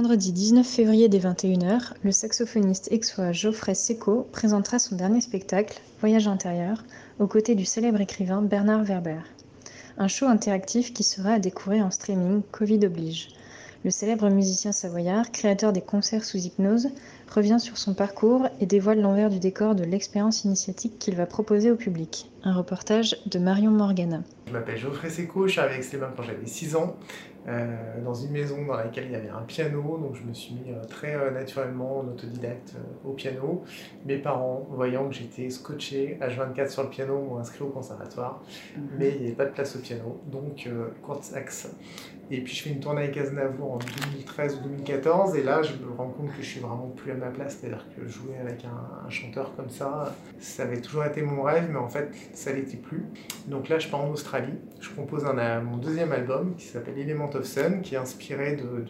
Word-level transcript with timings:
Vendredi 0.00 0.32
19 0.32 0.66
février 0.66 1.10
dès 1.10 1.18
21h, 1.18 1.92
le 2.02 2.10
saxophoniste 2.10 2.90
aixois 2.90 3.32
Geoffrey 3.32 3.74
Seco 3.74 4.26
présentera 4.32 4.78
son 4.78 4.96
dernier 4.96 5.20
spectacle, 5.20 5.78
Voyage 6.00 6.26
intérieur, 6.26 6.82
aux 7.18 7.26
côtés 7.26 7.54
du 7.54 7.66
célèbre 7.66 8.00
écrivain 8.00 8.40
Bernard 8.40 8.84
Werber. 8.84 9.20
Un 9.98 10.08
show 10.08 10.24
interactif 10.24 10.94
qui 10.94 11.02
sera 11.02 11.34
à 11.34 11.38
découvrir 11.38 11.84
en 11.84 11.90
streaming, 11.90 12.40
Covid 12.50 12.86
oblige. 12.86 13.28
Le 13.84 13.90
célèbre 13.90 14.30
musicien 14.30 14.72
savoyard, 14.72 15.30
créateur 15.32 15.74
des 15.74 15.82
concerts 15.82 16.24
sous 16.24 16.38
hypnose, 16.38 16.88
revient 17.30 17.60
sur 17.60 17.78
son 17.78 17.94
parcours 17.94 18.48
et 18.60 18.66
dévoile 18.66 19.00
l'envers 19.00 19.30
du 19.30 19.38
décor 19.38 19.74
de 19.74 19.84
l'expérience 19.84 20.44
initiatique 20.44 20.98
qu'il 20.98 21.16
va 21.16 21.26
proposer 21.26 21.70
au 21.70 21.76
public. 21.76 22.30
Un 22.42 22.54
reportage 22.54 23.16
de 23.26 23.38
Marion 23.38 23.70
Morgana. 23.70 24.22
Je 24.46 24.52
m'appelle 24.52 24.78
Geoffrey 24.78 25.10
Seco, 25.10 25.46
je 25.46 25.52
suis 25.52 25.60
avec 25.60 25.84
Stéphane 25.84 26.10
quand 26.16 26.22
j'avais 26.22 26.46
6 26.46 26.74
ans, 26.74 26.96
euh, 27.48 28.02
dans 28.04 28.12
une 28.12 28.32
maison 28.32 28.66
dans 28.66 28.76
laquelle 28.76 29.06
il 29.06 29.12
y 29.12 29.14
avait 29.14 29.30
un 29.30 29.42
piano, 29.42 29.98
donc 29.98 30.14
je 30.14 30.22
me 30.22 30.34
suis 30.34 30.54
mis 30.54 30.72
euh, 30.72 30.84
très 30.84 31.14
euh, 31.14 31.30
naturellement 31.30 32.00
en 32.00 32.08
autodidacte 32.08 32.74
au 33.04 33.12
piano. 33.12 33.64
Mes 34.04 34.18
parents, 34.18 34.66
voyant 34.70 35.08
que 35.08 35.14
j'étais 35.14 35.48
scotché 35.48 36.18
H24 36.20 36.68
sur 36.68 36.82
le 36.82 36.90
piano, 36.90 37.18
m'ont 37.18 37.38
inscrit 37.38 37.62
au 37.62 37.68
conservatoire, 37.68 38.42
mhm. 38.76 38.88
mais 38.98 39.12
il 39.14 39.20
n'y 39.20 39.26
avait 39.28 39.36
pas 39.36 39.46
de 39.46 39.52
place 39.52 39.74
au 39.74 39.78
piano, 39.78 40.20
donc 40.30 40.68
court 41.02 41.22
axe. 41.34 41.70
Et 42.30 42.42
puis 42.42 42.54
je 42.54 42.62
fais 42.62 42.70
une 42.70 42.80
tournée 42.80 43.04
avec 43.04 43.16
Aznavour 43.16 43.72
en 43.72 43.78
2013 43.78 44.58
ou 44.58 44.68
2014, 44.68 45.34
et 45.36 45.42
là 45.42 45.62
je 45.62 45.72
me 45.72 45.90
rends 45.96 46.10
compte 46.10 46.28
que 46.36 46.42
je 46.42 46.46
suis 46.46 46.60
vraiment 46.60 46.92
plus 46.94 47.12
à 47.12 47.14
ma 47.20 47.28
place, 47.28 47.58
c'est-à-dire 47.60 47.86
que 47.96 48.06
jouer 48.08 48.36
avec 48.40 48.64
un, 48.64 49.06
un, 49.06 49.10
chanteur 49.10 49.54
comme 49.56 49.70
ça, 49.70 50.14
ça 50.38 50.64
avait 50.64 50.80
toujours 50.80 51.04
été 51.04 51.22
mon 51.22 51.42
rêve, 51.42 51.68
mais 51.70 51.78
en 51.78 51.88
fait 51.88 52.10
ça 52.32 52.52
l'était 52.52 52.76
plus. 52.76 53.04
Donc 53.46 53.68
là 53.68 53.78
je 53.78 53.88
pars 53.88 54.00
en 54.00 54.10
Australie, 54.10 54.54
je 54.80 54.90
compose 54.90 55.24
un, 55.24 55.60
mon 55.60 55.76
deuxième 55.76 56.12
album 56.12 56.54
qui 56.56 56.66
s'appelle 56.66 56.98
Element 56.98 57.30
of 57.34 57.44
Sun, 57.44 57.82
qui 57.82 57.94
est 57.94 57.98
inspiré 57.98 58.56
de, 58.56 58.84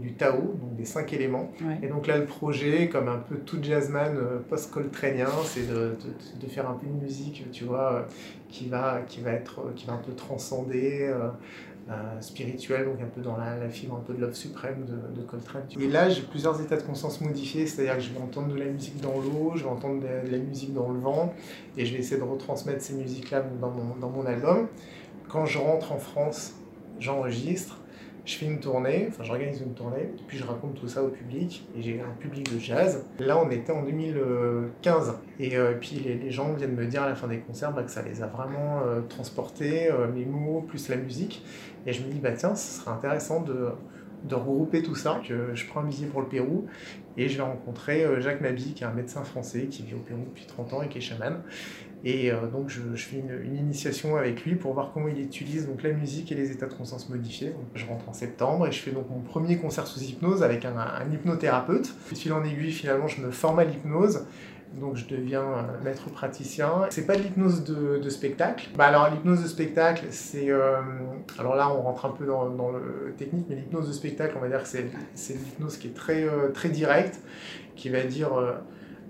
du 0.00 0.14
Tao, 0.14 0.54
donc 0.60 0.76
des 0.76 0.84
cinq 0.84 1.12
éléments. 1.12 1.52
Et 1.82 1.86
donc 1.86 2.06
là 2.06 2.18
le 2.18 2.26
projet, 2.26 2.88
comme 2.88 3.08
un 3.08 3.18
peu 3.18 3.36
tout 3.36 3.58
jazzman 3.62 4.16
euh, 4.16 4.38
post-coltranien, 4.48 5.28
c'est 5.44 5.68
de, 5.68 5.96
de, 6.40 6.46
faire 6.46 6.68
un 6.68 6.74
peu 6.74 6.86
une 6.86 7.00
musique, 7.00 7.46
tu 7.52 7.64
vois, 7.64 8.06
qui 8.48 8.68
va, 8.68 9.00
qui 9.06 9.20
va, 9.20 9.32
être, 9.32 9.72
qui 9.74 9.86
va 9.86 9.94
un 9.94 9.98
peu 9.98 10.12
transcender. 10.12 11.02
Euh, 11.02 11.28
euh, 11.90 12.20
spirituel, 12.20 12.86
donc 12.86 13.00
un 13.02 13.06
peu 13.06 13.20
dans 13.20 13.36
la, 13.36 13.68
fibre 13.68 13.96
un 13.96 14.00
peu 14.00 14.14
de 14.14 14.20
l'œuvre 14.20 14.34
suprême 14.34 14.86
de, 14.86 15.22
Coltrane. 15.22 15.64
Et 15.78 15.88
là, 15.88 16.08
j'ai 16.08 16.22
plusieurs 16.22 16.60
états 16.60 16.76
de 16.76 16.82
conscience 16.82 17.20
modifiés, 17.20 17.66
c'est-à-dire 17.66 17.96
que 17.96 18.00
je 18.00 18.10
vais 18.10 18.20
entendre 18.20 18.48
de 18.48 18.58
la 18.58 18.66
musique 18.66 19.00
dans 19.00 19.20
l'eau, 19.20 19.52
je 19.54 19.64
vais 19.64 19.70
entendre 19.70 20.00
de, 20.00 20.30
la 20.30 20.38
musique 20.38 20.72
dans 20.72 20.90
le 20.90 20.98
vent, 20.98 21.34
et 21.76 21.84
je 21.84 21.92
vais 21.92 22.00
essayer 22.00 22.18
de 22.18 22.26
retransmettre 22.26 22.82
ces 22.82 22.94
musiques-là 22.94 23.44
dans 23.60 24.08
mon 24.08 24.26
album. 24.26 24.68
Quand 25.28 25.46
je 25.46 25.58
rentre 25.58 25.92
en 25.92 25.98
France, 25.98 26.54
j'enregistre, 27.00 27.78
je 28.24 28.36
fais 28.36 28.46
une 28.46 28.58
tournée, 28.58 29.06
enfin 29.08 29.22
j'organise 29.22 29.60
une 29.60 29.74
tournée, 29.74 30.08
puis 30.26 30.38
je 30.38 30.44
raconte 30.44 30.74
tout 30.74 30.88
ça 30.88 31.02
au 31.02 31.08
public, 31.08 31.66
et 31.76 31.82
j'ai 31.82 32.00
un 32.00 32.14
public 32.18 32.52
de 32.54 32.58
jazz. 32.58 33.04
Là 33.18 33.38
on 33.38 33.50
était 33.50 33.72
en 33.72 33.82
2015, 33.82 35.14
et 35.38 35.56
euh, 35.56 35.74
puis 35.78 35.96
les, 35.96 36.30
gens 36.30 36.52
viennent 36.54 36.74
me 36.74 36.86
dire 36.86 37.02
à 37.02 37.08
la 37.08 37.14
fin 37.14 37.28
des 37.28 37.38
concerts 37.38 37.72
bah, 37.72 37.82
que 37.82 37.90
ça 37.90 38.02
les 38.02 38.22
a 38.22 38.26
vraiment 38.26 38.80
euh, 38.86 39.02
transportés, 39.02 39.90
euh, 39.90 40.08
mes 40.10 40.24
mots 40.24 40.62
plus 40.62 40.88
la 40.88 40.96
musique, 40.96 41.44
et 41.86 41.92
je 41.92 42.02
me 42.02 42.10
dis 42.10 42.18
bah 42.18 42.32
tiens, 42.32 42.54
ce 42.54 42.80
serait 42.80 42.92
intéressant 42.92 43.42
de, 43.42 43.68
de 44.24 44.34
regrouper 44.34 44.82
tout 44.82 44.94
ça, 44.94 45.20
que 45.26 45.54
je 45.54 45.66
prends 45.66 45.80
un 45.80 45.84
billet 45.84 46.06
pour 46.06 46.20
le 46.20 46.28
Pérou, 46.28 46.66
et 47.16 47.28
je 47.28 47.36
vais 47.36 47.42
rencontrer 47.42 48.06
Jacques 48.20 48.40
Mabi, 48.40 48.74
qui 48.74 48.82
est 48.82 48.86
un 48.86 48.92
médecin 48.92 49.22
français 49.22 49.66
qui 49.70 49.82
vit 49.82 49.94
au 49.94 49.98
Pérou 49.98 50.24
depuis 50.26 50.46
30 50.46 50.72
ans 50.72 50.82
et 50.82 50.88
qui 50.88 50.98
est 50.98 51.02
chaman. 51.02 51.42
Et 52.06 52.30
euh, 52.30 52.46
donc 52.46 52.68
je, 52.68 52.80
fais 52.96 53.16
une, 53.16 53.56
initiation 53.56 54.16
avec 54.16 54.44
lui 54.44 54.56
pour 54.56 54.74
voir 54.74 54.90
comment 54.92 55.08
il 55.08 55.18
utilise 55.18 55.66
donc 55.66 55.82
la 55.82 55.90
musique 55.90 56.30
et 56.30 56.34
les 56.34 56.52
états 56.52 56.66
de 56.66 56.74
conscience 56.74 57.08
modifiés. 57.08 57.52
Je 57.74 57.86
rentre 57.86 58.06
en 58.10 58.12
septembre 58.12 58.66
et 58.66 58.72
je 58.72 58.80
fais 58.80 58.90
donc 58.90 59.08
mon 59.08 59.20
premier 59.20 59.56
concert 59.56 59.86
sous 59.86 60.00
hypnose 60.02 60.42
avec 60.42 60.66
un, 60.66 60.74
hypnothérapeute. 61.10 61.94
De 62.10 62.16
fil 62.16 62.34
en 62.34 62.44
aiguille, 62.44 62.72
finalement, 62.72 63.08
je 63.08 63.22
me 63.22 63.30
forme 63.30 63.58
à 63.58 63.64
l'hypnose. 63.64 64.26
Donc 64.80 64.96
je 64.96 65.06
deviens 65.06 65.42
euh, 65.42 65.84
maître 65.84 66.10
praticien. 66.10 66.86
C'est 66.90 67.06
pas 67.06 67.16
de 67.16 67.22
l'hypnose 67.22 67.64
de, 67.64 68.08
spectacle. 68.08 68.68
Bah 68.76 68.86
alors 68.86 69.10
l'hypnose 69.10 69.42
de 69.42 69.48
spectacle, 69.48 70.06
c'est 70.10 70.50
euh, 70.50 70.80
alors 71.38 71.54
là 71.54 71.70
on 71.70 71.82
rentre 71.82 72.06
un 72.06 72.10
peu 72.10 72.26
dans, 72.26 72.44
le 72.70 73.14
technique, 73.16 73.46
mais 73.48 73.56
l'hypnose 73.56 73.88
de 73.88 73.92
spectacle, 73.92 74.34
on 74.36 74.40
va 74.40 74.48
dire 74.48 74.62
que 74.62 74.68
c'est 74.68 75.34
l'hypnose 75.34 75.76
qui 75.76 75.88
est 75.88 75.94
très 75.94 76.26
très 76.52 76.68
directe, 76.68 77.20
qui 77.76 77.88
va 77.88 78.02
dire 78.02 78.30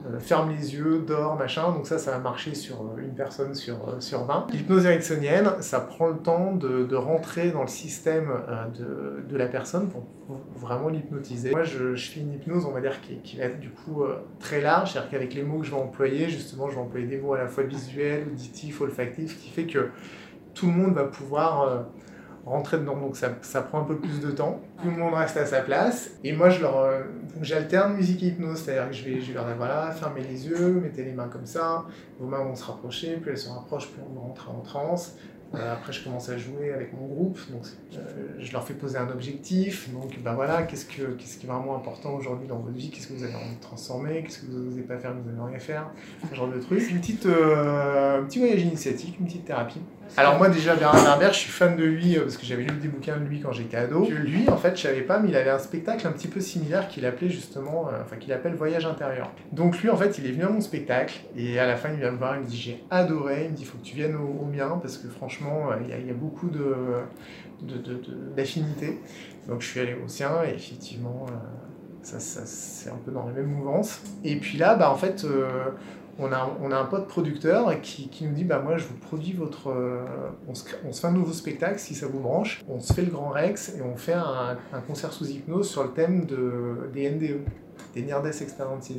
euh, 0.06 0.18
ferme 0.18 0.50
les 0.50 0.74
yeux, 0.74 1.02
dors, 1.06 1.36
machin. 1.36 1.72
Donc 1.72 1.86
ça, 1.86 1.98
ça 1.98 2.10
va 2.10 2.18
marcher 2.18 2.54
sur 2.54 2.82
euh, 2.82 3.00
une 3.00 3.14
personne 3.14 3.54
sur, 3.54 3.88
euh, 3.88 4.00
sur 4.00 4.24
20. 4.24 4.48
L'hypnose 4.52 4.84
ericksonienne, 4.84 5.50
ça 5.60 5.80
prend 5.80 6.08
le 6.08 6.18
temps 6.18 6.52
de, 6.52 6.84
de 6.84 6.96
rentrer 6.96 7.50
dans 7.50 7.62
le 7.62 7.68
système 7.68 8.28
de, 8.78 9.24
de, 9.26 9.36
la 9.36 9.46
personne 9.46 9.88
pour, 9.88 10.04
vraiment 10.56 10.88
l'hypnotiser. 10.88 11.50
Moi, 11.52 11.64
je, 11.64 11.94
fais 11.94 12.20
une 12.20 12.34
hypnose, 12.34 12.66
on 12.66 12.72
va 12.72 12.80
dire, 12.80 13.00
qui, 13.00 13.16
qui 13.18 13.38
va 13.38 13.44
être 13.44 13.60
du 13.60 13.70
coup 13.70 14.02
très 14.40 14.60
large, 14.60 14.92
c'est-à-dire 14.92 15.10
qu'avec 15.10 15.34
les 15.34 15.42
mots 15.42 15.58
que 15.58 15.66
je 15.66 15.70
vais 15.70 15.80
employer, 15.80 16.28
justement, 16.28 16.68
je 16.68 16.74
vais 16.74 16.80
employer 16.80 17.06
des 17.06 17.18
mots 17.18 17.34
à 17.34 17.38
la 17.38 17.46
fois 17.46 17.64
visuels, 17.64 18.26
auditifs, 18.30 18.80
olfactifs, 18.80 19.38
qui 19.40 19.50
fait 19.50 19.66
que 19.66 19.90
tout 20.54 20.66
le 20.66 20.72
monde 20.72 20.94
va 20.94 21.04
pouvoir 21.04 21.86
rentrer 22.46 22.78
dedans. 22.78 22.96
Donc 22.96 23.16
ça, 23.16 23.30
ça, 23.42 23.62
prend 23.62 23.80
un 23.80 23.84
peu 23.84 23.96
plus 23.96 24.20
de 24.20 24.30
temps. 24.30 24.60
Tout 24.82 24.90
le 24.90 24.96
monde 24.96 25.14
reste 25.14 25.36
à 25.36 25.46
sa 25.46 25.60
place. 25.60 26.10
Et 26.22 26.32
moi, 26.32 26.50
je 26.50 26.60
leur, 26.60 26.78
euh, 26.78 27.02
j'alterne 27.40 27.94
musique 27.94 28.22
et 28.22 28.26
hypnose. 28.26 28.58
C'est-à-dire 28.58 28.88
que 28.88 28.94
je 28.94 29.04
vais, 29.04 29.20
je 29.20 29.28
vais 29.28 29.34
leur 29.34 29.46
dire 29.46 29.56
voilà, 29.56 29.90
fermez 29.92 30.22
les 30.22 30.46
yeux, 30.46 30.80
mettez 30.82 31.04
les 31.04 31.12
mains 31.12 31.28
comme 31.28 31.46
ça, 31.46 31.84
vos 32.18 32.26
mains 32.26 32.44
vont 32.44 32.54
se 32.54 32.64
rapprocher, 32.64 33.16
puis 33.16 33.30
elles 33.30 33.38
se 33.38 33.48
rapprochent 33.48 33.88
pour 33.88 34.22
rentrer 34.22 34.50
en 34.50 34.60
transe. 34.60 35.16
Euh, 35.54 35.72
après, 35.72 35.92
je 35.92 36.02
commence 36.02 36.28
à 36.28 36.36
jouer 36.36 36.72
avec 36.72 36.92
mon 36.92 37.06
groupe, 37.06 37.38
donc 37.50 37.62
euh, 37.94 38.13
je 38.44 38.52
leur 38.52 38.64
fais 38.66 38.74
poser 38.74 38.98
un 38.98 39.08
objectif. 39.08 39.90
Donc, 39.92 40.18
ben 40.22 40.34
voilà, 40.34 40.62
qu'est-ce, 40.62 40.86
que, 40.86 41.12
qu'est-ce 41.12 41.38
qui 41.38 41.46
est 41.46 41.48
vraiment 41.48 41.76
important 41.76 42.14
aujourd'hui 42.14 42.46
dans 42.46 42.58
votre 42.58 42.76
vie 42.76 42.90
Qu'est-ce 42.90 43.08
que 43.08 43.14
vous 43.14 43.24
avez 43.24 43.34
envie 43.34 43.56
de 43.56 43.60
transformer 43.60 44.22
Qu'est-ce 44.22 44.40
que 44.40 44.46
vous 44.46 44.58
n'osez 44.58 44.82
pas 44.82 44.98
faire, 44.98 45.12
que 45.12 45.18
vous 45.18 45.30
n'aimeriez 45.30 45.58
faire 45.58 45.90
Ce 46.30 46.34
genre 46.34 46.48
de 46.48 46.60
trucs. 46.60 46.90
Une 46.90 47.00
petite, 47.00 47.26
euh, 47.26 48.20
un 48.20 48.24
petit 48.24 48.38
voyage 48.38 48.62
initiatique, 48.62 49.16
une 49.18 49.26
petite 49.26 49.44
thérapie. 49.44 49.80
Alors 50.16 50.36
moi 50.38 50.48
déjà 50.48 50.76
Bernard 50.76 51.02
Werber, 51.02 51.28
je 51.32 51.38
suis 51.38 51.50
fan 51.50 51.76
de 51.76 51.82
lui 51.82 52.16
parce 52.16 52.36
que 52.36 52.44
j'avais 52.44 52.62
lu 52.62 52.76
des 52.76 52.88
bouquins 52.88 53.16
de 53.16 53.24
lui 53.24 53.40
quand 53.40 53.52
j'étais 53.52 53.78
ado. 53.78 54.06
Lui 54.08 54.48
en 54.48 54.56
fait 54.56 54.76
je 54.76 54.82
savais 54.82 55.00
pas 55.00 55.18
mais 55.18 55.30
il 55.30 55.36
avait 55.36 55.50
un 55.50 55.58
spectacle 55.58 56.06
un 56.06 56.12
petit 56.12 56.28
peu 56.28 56.40
similaire 56.40 56.88
qu'il 56.88 57.04
appelait 57.06 57.30
justement, 57.30 57.88
enfin 58.02 58.16
qu'il 58.16 58.32
appelle 58.32 58.54
Voyage 58.54 58.86
intérieur. 58.86 59.32
Donc 59.52 59.80
lui 59.82 59.90
en 59.90 59.96
fait 59.96 60.18
il 60.18 60.26
est 60.26 60.32
venu 60.32 60.44
à 60.44 60.50
mon 60.50 60.60
spectacle 60.60 61.20
et 61.36 61.58
à 61.58 61.66
la 61.66 61.76
fin 61.76 61.88
il 61.90 61.98
vient 61.98 62.12
me 62.12 62.18
voir, 62.18 62.36
il 62.36 62.42
me 62.42 62.46
dit 62.46 62.56
j'ai 62.56 62.84
adoré, 62.90 63.46
il 63.46 63.52
me 63.52 63.56
dit 63.56 63.62
il 63.62 63.66
faut 63.66 63.78
que 63.78 63.84
tu 63.84 63.96
viennes 63.96 64.14
au, 64.14 64.42
au 64.42 64.44
mien 64.44 64.78
parce 64.80 64.98
que 64.98 65.08
franchement 65.08 65.70
il 65.80 65.88
y, 65.88 66.10
a 66.10 66.14
beaucoup. 66.14 66.50
De, 66.50 66.74
de, 67.62 68.00
Donc 69.48 69.60
je 69.60 69.66
suis 69.66 69.80
allé 69.80 69.94
au 69.94 70.08
sien 70.08 70.42
et 70.44 70.54
effectivement, 70.54 71.26
euh, 71.28 71.32
ça, 72.02 72.18
c'est 72.20 72.90
un 72.90 72.98
peu 73.04 73.12
dans 73.12 73.26
la 73.26 73.32
même 73.32 73.46
mouvance. 73.46 74.00
Et 74.24 74.36
puis 74.36 74.58
là, 74.58 74.74
bah, 74.74 74.90
en 74.90 74.96
fait, 74.96 75.24
euh, 75.24 75.70
on, 76.18 76.32
a, 76.32 76.50
on 76.62 76.70
a 76.70 76.76
un 76.76 76.84
pote 76.84 77.08
producteur 77.08 77.80
qui, 77.80 78.08
qui, 78.08 78.24
nous 78.24 78.34
dit 78.34 78.44
bah, 78.44 78.60
Moi, 78.60 78.76
je 78.76 78.86
vous 78.86 78.96
produis 78.96 79.32
votre. 79.32 79.70
Euh, 79.70 80.04
on, 80.48 80.54
se, 80.54 80.64
on, 80.86 80.92
se, 80.92 81.00
fait 81.00 81.06
un 81.06 81.12
nouveau 81.12 81.32
spectacle 81.32 81.78
si 81.78 81.94
ça 81.94 82.06
vous 82.06 82.20
branche. 82.20 82.62
On 82.68 82.80
se 82.80 82.92
fait 82.92 83.02
le 83.02 83.10
Grand 83.10 83.30
Rex 83.30 83.74
et 83.76 83.82
on 83.82 83.96
fait 83.96 84.12
un, 84.12 84.58
un 84.72 84.80
concert 84.80 85.12
sous 85.12 85.28
hypnose 85.30 85.68
sur 85.68 85.84
le 85.84 85.90
thème 85.90 86.26
de, 86.26 86.90
des 86.92 87.10
NDE, 87.10 87.40
des 87.94 88.02
Near 88.02 88.22
Death 88.22 88.42
Experiences. 88.42 88.90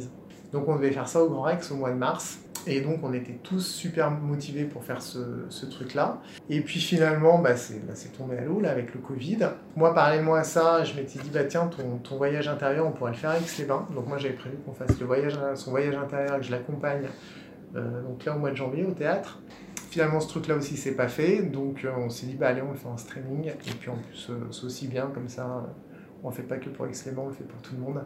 Donc 0.55 0.69
on 0.69 0.77
devait 0.77 0.91
faire 0.91 1.09
ça 1.09 1.21
au 1.21 1.29
Grand 1.29 1.41
Rex 1.41 1.69
au 1.71 1.75
mois 1.75 1.91
de 1.91 1.97
mars. 1.97 2.39
Et 2.65 2.79
donc 2.79 2.99
on 3.03 3.13
était 3.13 3.37
tous 3.43 3.59
super 3.59 4.09
motivés 4.09 4.63
pour 4.63 4.85
faire 4.85 5.01
ce, 5.01 5.65
truc-là. 5.65 6.21
Et 6.49 6.61
puis 6.61 6.79
finalement, 6.79 7.39
bah, 7.39 7.57
c'est 7.57 7.85
bah, 7.85 7.93
tombé 8.17 8.37
à 8.37 8.45
l'eau 8.45 8.61
là 8.61 8.71
avec 8.71 8.93
le 8.95 9.01
Covid. 9.01 9.39
Moi, 9.75 9.93
parallèlement 9.93 10.35
à 10.35 10.43
ça, 10.43 10.85
je 10.85 10.95
m'étais 10.95 11.19
dit, 11.19 11.29
bah 11.29 11.43
tiens, 11.43 11.67
ton, 11.67 12.17
voyage 12.17 12.47
intérieur, 12.47 12.87
on 12.87 12.91
pourrait 12.91 13.11
le 13.11 13.17
faire 13.17 13.31
avec 13.31 13.57
les 13.57 13.65
bains. 13.65 13.85
Donc 13.93 14.07
moi 14.07 14.17
j'avais 14.17 14.33
prévu 14.33 14.55
qu'on 14.65 14.71
fasse 14.71 14.97
son 15.55 15.71
voyage 15.71 15.95
intérieur, 15.95 16.37
que 16.37 16.43
je 16.43 16.51
l'accompagne. 16.51 17.09
Euh, 17.75 18.01
donc 18.03 18.23
là 18.23 18.33
au 18.33 18.39
mois 18.39 18.51
de 18.51 18.55
janvier 18.55 18.85
au 18.85 18.93
théâtre. 18.93 19.41
Finalement, 19.89 20.21
ce 20.21 20.29
truc-là 20.29 20.55
aussi, 20.55 20.77
c'est 20.77 20.95
pas 20.95 21.09
fait. 21.09 21.41
Donc 21.41 21.83
euh, 21.83 21.91
on 21.97 22.09
s'est 22.09 22.27
dit, 22.27 22.35
bah 22.35 22.47
allez, 22.47 22.61
on 22.61 22.71
le 22.71 22.77
fait 22.77 22.87
en 22.87 22.97
streaming. 22.97 23.47
Et 23.47 23.73
puis 23.77 23.89
en 23.89 23.97
plus, 23.97 24.29
euh, 24.29 24.39
c'est 24.51 24.63
aussi 24.63 24.87
bien, 24.87 25.11
comme 25.13 25.27
ça, 25.27 25.67
on 26.23 26.29
le 26.29 26.33
fait 26.33 26.43
pas 26.43 26.57
que 26.57 26.69
pour 26.69 26.87
Excellent, 26.87 27.25
on 27.25 27.27
le 27.27 27.33
fait 27.33 27.43
pour 27.43 27.61
tout 27.61 27.75
le 27.75 27.81
monde. 27.81 28.05